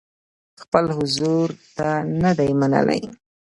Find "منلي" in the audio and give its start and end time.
2.59-3.01